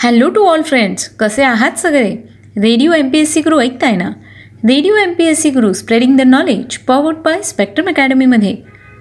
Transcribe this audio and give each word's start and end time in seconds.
Hello 0.00 0.28
to 0.30 0.44
all 0.44 0.62
friends 0.62 1.08
कसे 1.08 1.42
आहात 1.42 1.72
सगळे? 1.78 2.16
Radio 2.56 2.92
M 2.92 3.08
P 3.08 3.18
S 3.18 3.32
C 3.32 3.40
crew 3.40 3.60
ऐकताय 3.60 3.96
ना? 3.96 4.08
Radio 4.64 4.94
M 4.94 5.12
P 5.12 5.24
S 5.24 5.40
C 5.40 5.50
crew 5.50 5.72
spreading 5.72 6.16
the 6.16 6.20
knowledge 6.20 6.78
powered 6.78 7.16
by 7.16 7.42
spectrum 7.42 7.88
अकॅडमीमध्ये 7.88 8.56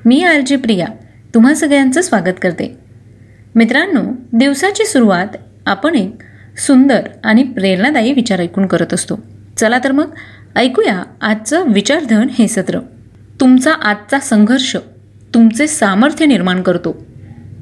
me 0.06 0.24
R 0.24 0.40
J 0.40 0.56
Priya. 0.56 0.88
तुम्हा 1.34 1.54
सगळ्यांचं 1.54 2.02
स्वागत 2.02 2.40
करते. 2.42 2.78
मित्रांनो 3.56 4.02
दिवसाची 4.34 4.86
सुरुवात 4.86 5.28
आपण 5.66 5.96
एक 5.96 6.16
सुंदर 6.60 7.02
आणि 7.24 7.44
प्रेरणादायी 7.44 8.14
विचार 8.14 8.40
ऐकून 8.40 8.68
करत 8.68 8.94
असतो. 8.94 9.20
चला 9.58 9.80
तर 9.84 9.92
मग 9.92 10.12
ऐकूया 10.56 11.04
आजचं 11.22 11.72
विचारधन 11.72 12.28
हे 12.40 12.48
सत्र. 12.48 12.80
तुमचा 13.40 13.74
आजचा 13.74 14.20
संघर्ष 14.20 14.76
तुमचे 15.34 15.68
सामर्थ्य 15.68 16.26
निर्माण 16.26 16.62
करतो. 16.62 17.06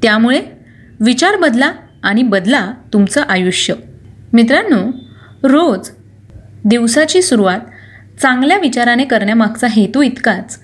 त्यामुळे 0.02 0.40
विचार 1.00 1.36
बदला 1.36 1.72
आणि 2.06 2.22
बदला 2.22 2.72
तुमचं 2.92 3.22
आयुष्य. 3.28 3.74
मित्रांनो 4.32 4.90
रोज 5.48 5.90
दिवसाची 6.64 7.22
सुरुवात 7.22 7.60
चांगल्या 8.22 8.58
विचाराने 8.58 9.04
करण्यामागचा 9.04 9.66
हेतू 9.66 10.02
इतकाच 10.02 10.58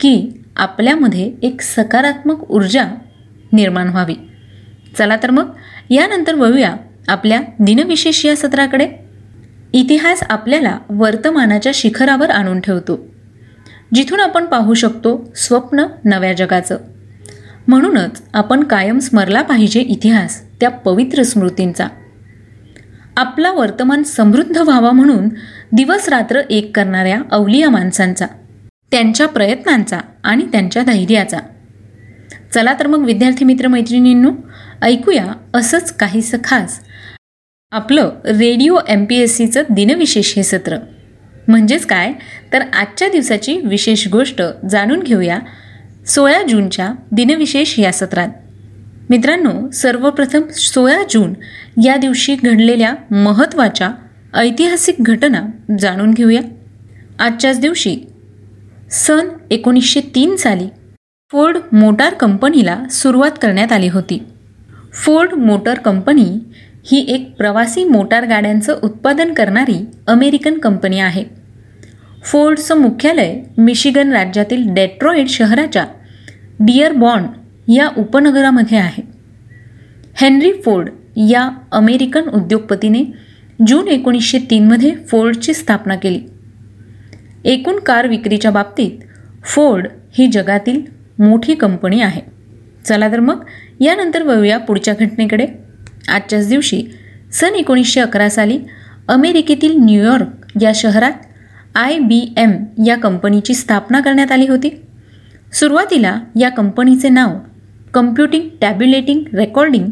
की 0.00 0.42
आपल्यामध्ये 0.56 1.32
एक 1.42 1.60
सकारात्मक 1.60 2.50
ऊर्जा 2.50 2.84
निर्माण 3.52 3.88
व्हावी. 3.88 4.14
चला 4.98 5.16
तर 5.22 5.30
मग 5.30 5.50
यानंतर 5.90 6.34
वळूया 6.34 6.74
आपल्या 7.08 7.40
दिनविशेष 7.60 8.24
या 8.26 8.36
सत्राकडे. 8.36 8.88
इतिहास 9.72 10.22
आपल्याला 10.30 10.78
वर्तमानाच्या 10.90 11.72
शिखरावर 11.74 12.30
आणून 12.30 12.60
ठेवतो 12.60 13.06
जिथून 13.94 14.20
आपण 14.20 14.44
पाहू 14.44 14.74
शकतो 14.74 15.32
स्वप्न 15.36 15.86
नव्या 16.04 16.32
जगाचं. 16.32 16.76
म्हणूनच 17.66 18.22
आपण 18.34 18.64
कायम 18.64 18.98
स्मरला 18.98 19.42
पाहिजे 19.42 19.80
इतिहास 19.80 20.42
त्या 20.60 20.70
पवित्र 20.70 21.22
स्मृतींचा. 21.22 21.88
आपला 23.16 23.52
वर्तमान 23.52 24.02
समृद्ध 24.02 24.58
व्हावा 24.58 24.90
म्हणून 24.90 25.28
दिवस 25.72 26.08
रात्र 26.08 26.40
एक 26.50 26.76
करणाऱ्या 26.76 27.22
अवलिया 27.30 27.70
माणसांचा 27.70 28.26
त्यांच्या 28.90 29.28
प्रयत्नांचा 29.28 29.98
आणि 30.24 30.46
त्यांच्या 30.52 30.82
धैर्याचा. 30.82 31.38
चला 32.54 32.74
तर 32.80 32.86
मग 32.86 33.04
विद्यार्थी 33.04 33.44
मित्र 33.44 33.68
मैत्रिणींनो 33.68 34.30
ऐकूया 34.82 35.26
असंच 35.54 35.92
काहीसं 35.92 36.38
खास. 36.44 36.80
आपलं 37.70 38.10
रेडिओ 38.24 38.76
एम 38.88 39.04
पी 39.04 39.16
एस 39.16 39.36
सीचं 39.36 39.62
दिनविशेष 39.70 40.36
हे 40.36 40.42
सत्र. 40.42 40.76
म्हणजेच 41.48 41.86
काय? 41.86 42.12
तर 42.52 42.60
आजच्या 42.60 43.08
दिवसाची 43.08 43.58
विशेष 43.58 44.08
गोष्ट 44.08 44.42
जाणून 44.70 45.00
घेऊया 45.00 45.38
सोळा 46.06 46.42
जूनच्या 46.42 46.92
दिनविशेष 47.12 47.78
या 47.78 47.92
सत्रात. 47.92 48.28
मित्रांनो 49.10 49.70
सर्वप्रथम 49.70 50.42
सोळा 50.48 51.02
जून 51.10 51.34
या 51.84 51.96
दिवशी 51.96 52.34
घडलेल्या 52.34 52.94
महत्त्वाच्या 53.10 53.90
ऐतिहासिक 54.34 54.94
घटना 55.00 55.42
जाणून 55.78 56.10
घेऊया. 56.10 56.40
आजच्याच 57.18 57.60
दिवशी 57.60 57.96
सन 58.90 59.28
एकोणीसशे 59.50 60.00
तीन 60.00 60.36
साली 60.36 60.68
फोर्ड 61.32 61.56
मोटार 61.72 62.14
कंपनीला 62.14 62.84
सुरुवात 62.90 63.30
करण्यात 63.42 63.72
आली 63.72 63.88
होती. 63.88 64.22
फोर्ड 64.92 65.32
मोटर 65.32 65.74
कंपनी 65.74 66.38
ही 66.92 67.04
एक 67.08 67.34
प्रवासी 67.38 67.84
मोटार 67.84 68.26
गाड्यांचं 68.26 68.78
उत्पादन 68.82 69.32
करणारी 69.32 69.86
अमेरिकन 70.06 70.58
कंपनी 70.58 70.98
आहे. 70.98 71.24
फोर्डचं 72.24 72.76
मुख्यालय 72.76 73.36
मिशिगन 73.58 74.12
राज्यातील 74.12 74.62
डेट्रॉइड 74.66 75.28
शहराच्या 75.28 75.84
डिअर 76.60 76.92
बॉन्ड 76.92 77.26
या 77.68 77.88
उपनगरामध्ये 77.96 78.78
आहे. 78.78 79.02
हेनरी 80.14 80.52
फोर्ड 80.52 80.90
या 81.16 81.50
अमेरिकन 81.72 82.22
उद्योगपतीने 82.22 83.04
जून 83.66 83.88
एकोणीसशे 83.88 84.38
तीनमध्ये 84.38 84.94
फोर्डची 84.94 85.54
स्थापना 85.54 85.96
केली. 85.96 86.20
एकूण 87.44 87.78
कार 87.78 88.08
विक्रीच्या 88.08 88.50
बाबतीत 88.50 88.90
फोर्ड 89.44 89.88
ही 90.12 90.26
जगातील 90.26 90.82
मोठी 91.18 91.54
कंपनी 91.54 92.00
आहे. 92.00 92.20
चला 92.84 93.12
तर 93.12 93.20
मग 93.20 93.44
यानंतर 93.80 94.22
वळूया 94.22 94.58
पुढच्या 94.58 94.94
घटनेकडे. 95.00 95.46
आजच्याच 96.08 96.48
दिवशी 96.48 96.84
सन 97.32 97.54
एकोणीसशे 97.54 98.00
अकरा 98.00 98.28
साली 98.28 98.58
अमेरिकेतील 99.08 99.76
न्यूयॉर्क 99.76 100.62
या 100.62 100.72
शहरात 100.74 101.12
आय 101.74 101.98
बी 101.98 102.34
एम 102.36 102.52
या 102.86 102.96
कंपनीची 102.96 103.54
स्थापना 103.54 104.00
करण्यात 104.00 104.32
आली 104.32 104.46
होती. 104.46 104.82
सुरुवातीला 105.52 106.18
या 106.40 106.48
कंपनीचे 106.48 107.08
नाव 107.08 107.30
कम्प्युटिंग 107.94 108.48
टॅब्युलेटिंग 108.60 109.20
रेकॉर्डिंग 109.34 109.86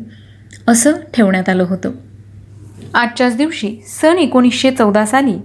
असं 0.68 0.92
ठेवण्यात 1.14 1.48
आलं 1.48 1.62
होतं. 1.62 1.92
आजच्याच 2.94 3.36
दिवशी 3.36 3.76
सन 3.86 4.18
एकोणीसशे 4.18 4.70
चौदा 4.70 5.04
साली 5.06 5.36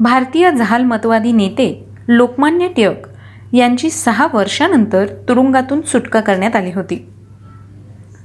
भारतीय 0.00 0.50
जहालमतवादी 0.52 1.32
नेते 1.32 1.84
लोकमान्य 2.08 2.68
टिळक 2.68 3.08
यांची 3.52 3.90
सहा 3.90 4.26
वर्षानंतर 4.34 5.06
तुरुंगातून 5.28 5.82
सुटका 5.82 6.20
करण्यात 6.20 6.56
आली 6.56 6.72
होती. 6.72 7.06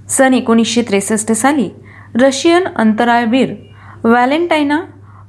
सन 0.09 0.33
एकोणीसशे 0.33 0.81
त्रेसष्ट 0.81 1.31
साली 1.31 1.69
रशियन 2.16 2.63
अंतराळवीर 2.75 3.53
व्हॅलेंटायना 4.03 4.81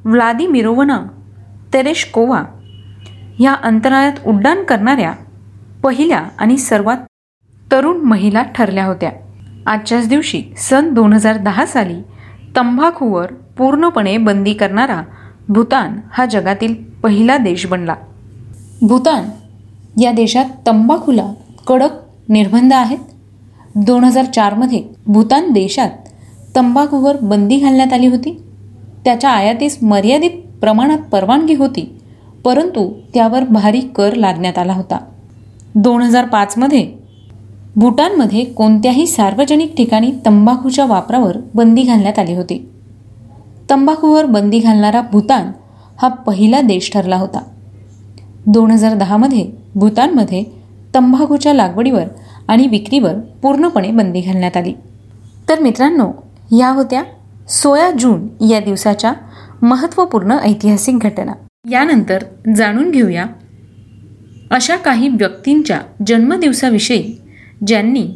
व्लादिमिरोवना 0.05 1.03
तेरेशकोवा 1.73 2.43
ह्या 3.39 3.53
अंतराळात 3.53 4.27
उड्डाण 4.27 4.63
करणाऱ्या 4.65 5.13
पहिल्या 5.83 6.23
आणि 6.39 6.57
सर्वात 6.57 6.97
तरुण 7.73 7.97
महिला 7.97 8.43
ठरल्या 8.43 8.85
होत्या. 8.85 9.11
आजच्याच 9.67 10.09
दिवशी 10.09 10.43
सन 10.57 10.95
दोन 10.95 11.13
हजार 11.13 11.37
दहा 11.37 11.67
साली 11.67 12.01
तंबाखूवर 12.57 13.33
पूर्णपणे 13.59 14.17
बंदी 14.17 14.53
करणारा 14.53 15.03
भूतान 15.49 16.01
हा 16.13 16.27
जगातील 16.27 16.75
पहिला 16.75 17.37
देश 17.37 17.67
बनला. 17.67 17.95
भूतान 18.83 19.25
या 20.01 20.13
देशात 20.13 20.45
तंबाखूला 20.67 21.33
कडक 21.67 21.91
निर्बंध 22.29 22.73
आहेत. 22.73 22.99
दोन 23.75 24.05
हजार 24.05 24.25
चारमध्ये 24.25 24.83
भूतान 25.07 25.51
देशात 25.51 25.91
तंबाखूवर 26.57 27.17
बंदी 27.23 27.59
घालण्यात 27.59 27.93
आली 27.93 28.07
होती. 28.07 28.43
त्याच्या 29.05 29.31
आयातीस 29.31 29.79
मर्यादित 29.83 30.31
प्रमाणात 30.61 30.99
परवानगी 30.99 31.55
होती 31.55 32.01
परंतु 32.45 33.01
त्यावर 33.15 33.45
भारी 33.45 33.81
कर 33.81 34.15
लादण्यात 34.15 34.59
आला 34.59 34.73
होता. 34.73 35.05
दोन 35.75 36.03
हजार 36.03 36.25
पाचमध्ये 36.25 36.93
भूटानमध्ये 37.77 38.45
कोणत्याही 38.45 39.07
सार्वजनिक 39.07 39.77
ठिकाणी 39.77 40.13
तंबाखूच्या 40.27 40.85
वापरावर 40.85 41.37
बंदी 41.55 41.83
घालण्यात 41.83 42.19
आली 42.19 42.35
होती. 42.35 42.71
तंबाखूवर 43.71 44.25
बंदी 44.25 44.59
घालणारा 44.59 45.01
भूतान 45.01 45.51
हा 46.03 46.09
पहिला 46.09 46.61
देश 46.61 46.91
ठरला 46.93 47.17
होता. 47.17 47.43
दोन 48.47 48.71
हजार 48.71 48.95
दहामध्ये 48.95 49.47
भूतानमध्ये 49.75 50.45
तंबाखूच्या 50.95 51.55
लागवडीवर 51.55 52.05
आणि 52.49 52.67
विक्रीवर 52.67 53.15
पूर्णपणे 53.43 53.91
बंदी 53.91 54.21
घालण्यात 54.21 54.57
आली. 54.57 54.73
तर 55.49 55.61
मित्रांनो 55.61 56.11
या 56.59 56.69
होत्या 56.69 57.03
सोळा 57.49 57.91
जून 57.91 58.29
या 58.51 58.61
दिवसाच्या 58.61 59.13
महत्त्वपूर्ण 59.63 60.33
ऐतिहासिक 60.33 60.99
घटना. 60.99 61.33
यानंतर 61.71 62.23
जाणून 62.57 62.91
घेऊया 62.91 63.25
अशा 64.51 64.77
काही 64.77 65.09
व्यक्तींच्या 65.09 65.81
जन्मदिवसाविषयी 66.07 67.03
ज्यांनी 67.67 68.07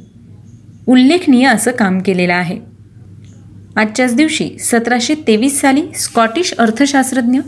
उल्लेखनीय 0.86 1.46
असं 1.46 1.70
काम 1.70 1.98
केलेलं 1.98 2.32
आहे. 2.32 2.58
आजच्याच 3.76 4.14
दिवशी 4.16 4.48
सतराशे 4.60 5.14
तेवीस 5.26 5.60
साली 5.60 5.82
स्कॉटिश 5.94 6.52
अर्थशास्त्रज्ञ 6.58 7.40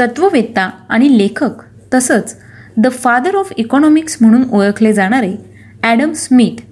तत्ववेत्ता 0.00 0.68
आणि 0.88 1.16
लेखक 1.18 1.62
तसंच 1.94 2.34
द 2.76 2.88
फादर 2.92 3.34
ऑफ 3.34 3.52
इकॉनॉमिक्स 3.56 4.16
म्हणून 4.20 4.44
ओळखले 4.50 4.92
जाणारे 4.92 5.34
ॲडम 5.82 6.12
स्मिथ 6.12 6.62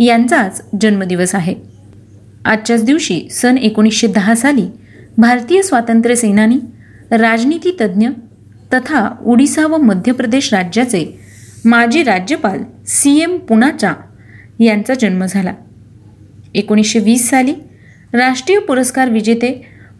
यांचाच 0.00 0.62
जन्मदिवस 0.80 1.34
आहे. 1.34 1.54
आजच्याच 2.44 2.84
दिवशी 2.84 3.20
सन 3.30 3.58
एकोणीसशे 3.58 4.06
दहा 4.06 4.34
साली 4.34 4.66
भारतीय 5.18 5.62
स्वातंत्र्य 5.62 6.14
सेनानी 6.14 6.58
राजनीतीतज्ज्ञ 7.10 8.08
तथा 8.74 9.08
ओडिसा 9.24 9.66
व 9.66 9.76
मध्य 9.76 10.12
प्रदेश 10.12 10.52
राज्याचे 10.54 11.04
माजी 11.64 12.02
राज्यपाल 12.02 12.62
सी 12.86 13.18
एम 13.20 13.36
पुनाचा 13.38 13.92
यांचा 14.60 14.94
जन्म 14.94 15.24
झाला. 15.24 15.54
एकोणीसशे 16.54 16.98
वीस 16.98 17.28
साली 17.30 17.54
राष्ट्रीय 18.12 18.58
पुरस्कार 18.58 19.10
विजेते 19.10 19.52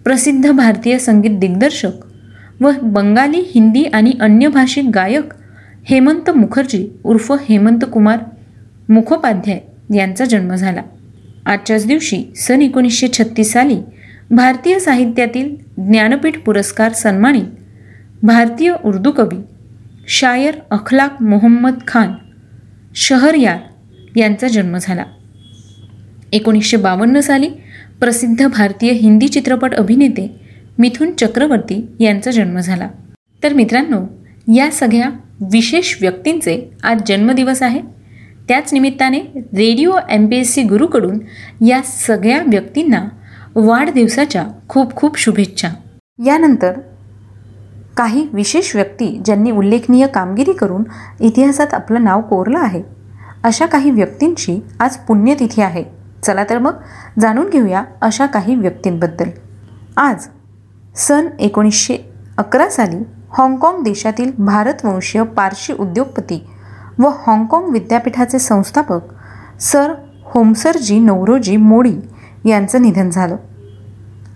प्रसिद्ध 0.04 0.50
भारतीय 0.50 0.98
संगीत 0.98 1.38
दिग्दर्शक 1.38 2.06
व 2.60 2.70
बंगाली 2.82 3.42
हिंदी 3.54 3.84
आणि 3.84 4.12
अन्य 4.20 4.48
भाषिक 4.48 4.88
गायक 4.94 5.32
हेमंत 5.84 6.30
मुखर्जी 6.30 6.86
उर्फ 7.04 7.32
हेमंत 7.48 7.84
कुमार 7.92 8.18
मुखोपाध्याय 8.88 9.60
यांचा 9.96 10.24
जन्म 10.24 10.54
झाला. 10.54 10.82
आजच्याच 11.46 11.86
दिवशी 11.86 12.22
सन 12.36 12.62
एकोणीसशे 12.62 13.08
छत्तीस 13.08 13.52
साली 13.52 13.76
भारतीय 14.30 14.78
साहित्यातील 14.78 15.54
ज्ञानपीठ 15.78 16.38
पुरस्कार 16.38 16.92
सन्मानित 16.92 17.44
भारतीय 18.22 18.72
उर्दू 18.84 19.10
कवी 19.10 19.36
शायर 20.08 20.54
अखलाक 20.70 21.22
मोहम्मद 21.22 21.74
खान 21.86 22.12
शहरयार 22.94 23.58
यांचा 24.16 24.48
जन्म 24.48 24.76
झाला. 24.80 25.04
एकोणीसशे 26.32 26.76
बावन्न 26.76 27.20
साली 27.20 27.48
प्रसिद्ध 28.00 28.46
भारतीय 28.46 28.92
हिंदी 28.92 29.28
चित्रपट 29.28 29.74
अभिनेते 29.74 30.40
मिथुन 30.78 31.12
चक्रवर्ती 31.12 31.86
यांचा 32.00 32.30
जन्म 32.30 32.58
झाला. 32.58 32.88
तर 33.42 33.52
मित्रांनो 33.52 34.00
या 34.54 34.70
सगळ्या 34.70 35.10
विशेष 35.52 35.96
व्यक्तींचे 36.00 36.70
आज 36.82 37.02
जन्मदिवस 37.06 37.62
आहे. 37.62 37.80
त्याच 38.48 38.72
निमित्ताने 38.72 39.20
radio 39.36 39.92
M 40.10 40.26
P 40.26 40.36
S 40.36 40.54
C 40.54 40.62
गुरुकडून 40.62 41.18
या 41.66 41.82
सगळ्या 41.82 42.42
व्यक्तींना 42.46 43.08
वाढदिवसाच्या 43.54 44.46
खूप 44.68 44.94
खूप 44.96 45.18
शुभेच्छा. 45.18 45.68
यानंतर 46.26 46.72
काही 47.98 48.28
विशेष 48.32 48.74
व्यक्ती 48.76 49.20
ज्यांनी 49.24 49.50
उल्लेखनीय 49.50 50.06
कामगिरी 50.06 50.52
करून 50.52 50.82
इतिहासात 51.20 51.74
आपलं 51.74 52.04
नाव 52.04 52.20
कोरलं 52.20 52.58
आहे. 52.58 52.82
अशा 53.44 53.66
काही 53.66 53.90
व्यक्तींची 53.90 54.60
आज 54.80 54.96
पुण्यतिथी 54.96 55.62
आहे. 55.62 55.84
चला 56.22 56.44
तर 56.50 56.58
मग 56.58 56.74
जाणून 57.20 57.48
घेऊया 57.48 57.82
अशा 58.00 58.26
काही 58.26 58.54
व्यक्तींबद्दल. 58.54 59.28
आज 59.96 60.26
सन 60.96 61.28
एकोणीसशे 61.38 61.96
अकरा 62.36 62.68
साली 62.68 62.96
हाँगकाँग 63.32 63.82
देशातील 63.82 64.30
भारतवंशीय 64.38 65.22
पारशी 65.22 65.72
उद्योगपती 65.72 66.42
व 66.98 67.08
हाँगकाँग 67.26 67.70
विद्यापीठाचे 67.72 68.38
संस्थापक 68.38 69.00
सर 69.60 69.92
होमसरजी 70.24 70.98
नवरोजी 70.98 71.56
मोडी 71.56 71.94
यांचं 72.44 72.82
निधन 72.82 73.10
झालं. 73.10 73.36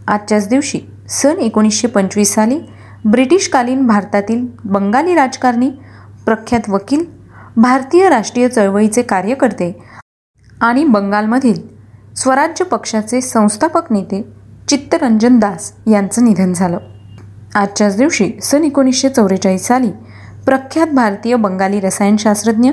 आजच्याच 0.06 0.48
दिवशी 0.48 0.80
सन 1.08 1.40
एकोणीसशे 1.40 1.88
पंचवीस 1.88 2.34
साली 2.34 2.60
ब्रिटिशकालीन 3.04 3.86
भारतातील 3.86 4.46
बंगाली 4.64 5.14
राजकारणी 5.14 5.70
प्रख्यात 6.24 6.68
वकील 6.68 7.04
भारतीय 7.56 8.08
राष्ट्रीय 8.08 8.48
चळवळीचे 8.48 9.02
कार्यकर्ते 9.02 9.72
आणि 10.60 10.84
बंगालमधील 10.84 11.60
स्वराज्य 12.16 12.64
पक्षाचे 12.64 13.20
संस्थापक 13.20 13.92
नेते 13.92 14.22
चित्तरंजन 14.68 15.38
दास 15.38 15.72
यांचं 15.86 16.24
निधन 16.24 16.52
झालं. 16.52 16.78
आजच्याच 17.54 17.96
दिवशी 17.96 18.30
सन 18.42 18.64
एकोणीसशे 18.64 19.08
चौवेचाळीस 19.08 19.66
साली 19.66 19.90
प्रख्यात 20.46 20.86
भारतीय 20.86 21.36
बंगाली 21.36 21.80
रसायनशास्त्रज्ञ 21.80 22.70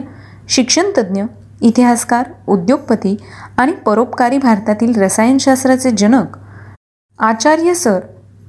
शिक्षणतज्ज्ञ 0.49 1.23
इतिहासकार 1.61 2.29
उद्योगपती 2.47 3.15
आणि 3.57 3.71
परोपकारी 3.85 4.37
भारतातील 4.37 5.01
रसायनशास्त्राचे 5.01 5.91
जनक 5.91 6.37
आचार्य 7.19 7.73
सर 7.73 7.99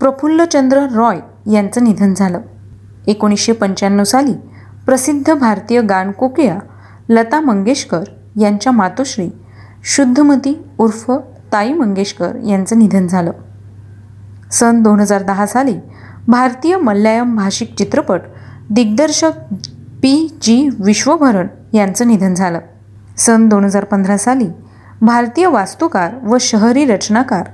प्रफुल्लचंद्र 0.01 0.87
रॉय 0.93 1.19
यांचं 1.53 1.85
निधन 1.85 2.15
झालं. 2.15 2.41
एकोणीसशे 3.07 3.53
पंच्याण्णव 3.53 4.05
साली 4.05 4.35
प्रसिद्ध 4.87 5.35
भारतीय 5.35 5.81
गानकोकिळा 5.81 6.59
लता 7.09 7.41
मंगेशकर 7.41 8.03
यांच्या 8.41 8.73
मातोश्री 8.73 9.29
शुद्धमती 9.85 10.55
उर्फ 10.79 11.11
ताई 11.53 11.73
मंगेशकर 11.73 12.37
यांचं 12.47 12.79
निधन 12.79 13.07
झालं. 13.07 13.31
सन 14.53 14.83
दोन 14.83 15.01
हजार 15.01 15.23
दहा 15.23 15.47
साली 15.47 15.75
भारतीय 16.29 16.77
मल्याळम 16.77 17.37
भाषिक 17.37 17.75
चित्रपट 17.75 18.21
दिग्दर्शक 18.71 19.55
पी 20.03 20.29
जी 20.43 20.69
विश्वभरण 20.79 21.47
यांचं 21.73 22.09
निधन 22.09 22.35
झालं. 22.35 22.59
सन 23.19 23.49
दोन 23.49 23.65
हजार 23.65 23.85
पंधरा 23.85 24.17
साली 24.17 24.49
भारतीय 25.03 25.47
वास्तुकार 25.47 26.15
व 26.23 26.37
शहरी 26.41 26.85
रचनाकार 26.85 27.49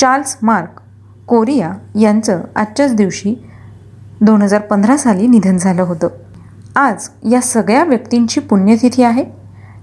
चार्ल्स 0.00 0.36
मार्क 0.42 0.80
कोरिया 1.26 1.72
यांचं 2.00 2.40
आजच्याच 2.56 2.94
दिवशी 2.94 3.44
दोन 4.20 4.42
हजार 4.42 4.60
पंधरा 4.60 4.96
साली 4.96 5.26
निधन 5.26 5.56
झालं 5.56 5.82
होतं. 5.82 6.08
आज 6.76 7.08
या 7.30 7.40
सगळ्या 7.40 7.84
व्यक्तींची 7.84 8.40
पुण्यतिथी 8.40 9.02
आहे. 9.02 9.24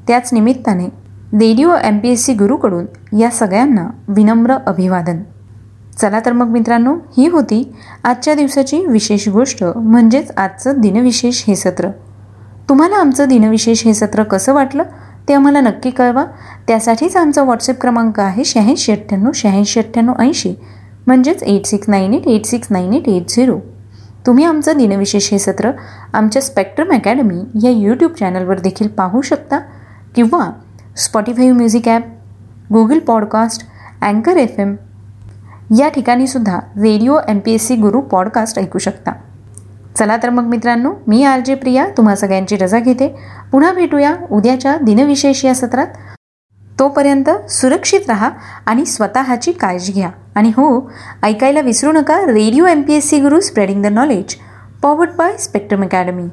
त्याच 0.08 0.30
निमित्ताने 0.34 0.86
radio 1.34 1.76
M 1.84 1.98
P 1.98 2.10
S 2.10 2.26
C 2.26 2.34
गुरुकडून 2.34 2.86
या 3.20 3.30
सगळ्यांना 3.30 3.90
विनम्र 4.08 4.58
अभिवादन. 4.68 5.18
चला 5.98 6.20
तर 6.26 6.32
मग 6.32 6.48
मित्रांनो 6.48 6.96
ही 7.18 7.28
होती 7.28 7.76
आजच्या 8.04 8.34
दिवसाची 8.34 8.86
विशेष 8.86 9.30
गोष्ट 9.30 9.64
म्हणजेच 9.76 10.32
आजचं 10.38 10.74
दिनविशेष 10.78 11.44
हे 11.48 11.56
सत्र. 11.56 11.90
तुम्हाला 12.70 12.96
आमचं 12.96 13.28
दिनविशेष 13.28 13.86
हे 13.86 13.94
सत्र 13.94 14.24
कसं 14.24 14.54
वाटलं 14.54 14.84
ते 15.28 15.34
आम्हाला 15.34 15.62
नक्की 15.62 15.90
कळवा. 15.90 16.26
त्यासाठीच 16.68 17.16
आमचा 17.16 17.44
व्हॉट्सअप 17.44 17.82
क्रमांक 17.82 18.20
आहे 18.20 18.44
शहाऐंशी 18.44 18.92
अठ्ठ्याण्णव 18.92 19.32
शहाऐंशी 19.36 19.80
अठ्ठ्याण्णव 19.80 20.14
ऐंशी. 20.20 20.54
म्हणजेच 21.08 21.44
eight 21.44 21.66
six 21.66 21.90
nine 21.90 22.14
eight 22.14 22.28
eight 22.28 22.46
six 22.46 22.68
nine 22.72 22.94
eight 22.94 23.08
eight 23.10 23.30
zero 23.30 23.60
तुम्ही 24.26 24.46
आमचं 24.46 24.78
दिनविशेष 24.78 25.32
हे 25.32 25.40
सत्र 25.40 25.72
आमच्या 26.14 26.42
स्पेक्ट्रम 26.42 26.94
अकॅडमी 26.94 27.40
या 27.64 27.72
यूट्यूब 27.72 28.12
चॅनलवर 28.12 28.60
देखील 28.60 28.88
पाहू 28.88 29.22
शकता 29.22 29.60
किंवा 30.16 30.50
Spotify 30.98 31.52
music 31.52 31.88
app 31.88 32.04
Google 32.74 33.00
podcast 33.00 33.66
अँकर 34.02 34.38
एफ 34.38 34.60
एम 34.60 34.76
या 35.78 35.90
ठिकाणीसुद्धा 35.90 36.60
radio 36.78 37.18
M 37.30 37.40
P 37.40 37.54
S 37.54 37.68
C 37.68 37.76
Guru 37.76 38.02
podcast 38.02 38.60
ऐकू 38.60 38.80
शकता. 38.80 39.12
चला 39.98 40.18
तर 40.18 40.30
मग 40.30 40.44
मित्रांनो 40.44 40.94
मी 41.08 41.24
आर 41.24 41.40
जे 41.40 41.56
प्रिया 41.56 41.86
तुम्हा 41.98 42.16
सगळ्यांची 42.16 42.58
रजा 42.58 42.80
घेते. 42.80 43.08
पुन्हा 43.52 43.72
भेटूया 43.74 44.16
उद्याच्या 44.32 44.76
दिनविशेष 44.82 45.44
या 45.46 45.54
सत्रात. 45.56 45.88
तोपर्यंत 46.80 47.30
सुरक्षित 47.50 48.02
राहा 48.08 48.30
आणि 48.66 48.86
स्वतःची 48.86 49.52
काळजी 49.52 49.94
घ्या. 49.94 50.10
आणि 50.36 50.50
हो 50.50 50.92
ऐकायला 51.24 51.62
विसरू 51.62 51.92
नका 51.92 52.20
radio 52.22 52.66
M 52.66 52.82
P 52.82 52.94
S 52.94 53.10
C 53.10 53.20
Guru 53.20 53.40
spreading 53.40 53.84
the 53.84 53.86
knowledge 53.86 54.36
powered 54.82 55.12
by 55.12 55.38
spectrum 55.38 55.84
academy 55.84 56.28